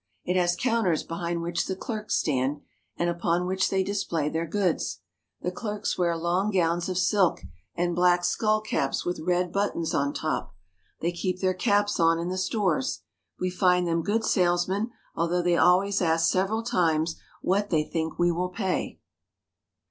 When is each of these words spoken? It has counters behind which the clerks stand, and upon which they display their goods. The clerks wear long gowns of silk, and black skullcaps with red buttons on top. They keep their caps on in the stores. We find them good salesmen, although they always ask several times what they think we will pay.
It 0.25 0.35
has 0.35 0.55
counters 0.55 1.03
behind 1.03 1.43
which 1.43 1.67
the 1.67 1.75
clerks 1.75 2.15
stand, 2.15 2.61
and 2.97 3.07
upon 3.07 3.45
which 3.45 3.69
they 3.69 3.83
display 3.83 4.29
their 4.29 4.47
goods. 4.47 5.01
The 5.43 5.51
clerks 5.51 5.95
wear 5.95 6.17
long 6.17 6.49
gowns 6.49 6.89
of 6.89 6.97
silk, 6.97 7.41
and 7.75 7.93
black 7.95 8.23
skullcaps 8.23 9.05
with 9.05 9.19
red 9.19 9.51
buttons 9.53 9.93
on 9.93 10.11
top. 10.11 10.55
They 11.01 11.11
keep 11.11 11.39
their 11.39 11.53
caps 11.53 11.99
on 11.99 12.17
in 12.17 12.29
the 12.29 12.37
stores. 12.39 13.01
We 13.39 13.51
find 13.51 13.87
them 13.87 14.01
good 14.01 14.23
salesmen, 14.23 14.89
although 15.15 15.43
they 15.43 15.55
always 15.57 16.01
ask 16.01 16.31
several 16.31 16.63
times 16.63 17.17
what 17.43 17.69
they 17.69 17.83
think 17.83 18.17
we 18.17 18.31
will 18.31 18.49
pay. 18.49 18.99